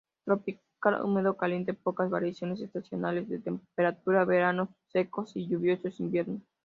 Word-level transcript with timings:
Tropical, 0.25 1.03
húmedo 1.05 1.37
caliente, 1.37 1.75
pocas 1.75 2.09
variaciones 2.09 2.59
estacionales 2.59 3.29
de 3.29 3.37
temperatura, 3.37 4.25
veranos 4.25 4.69
secos 4.91 5.35
y 5.35 5.45
lluviosos 5.45 5.99
inviernos. 5.99 6.41